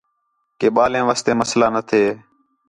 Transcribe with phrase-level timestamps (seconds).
[0.59, 2.03] کہ ٻالیں واسطے مسئلہ نہ تھے